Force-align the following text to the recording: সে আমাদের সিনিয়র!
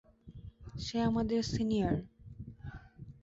সে 0.77 0.97
আমাদের 1.01 1.41
সিনিয়র! 1.51 1.95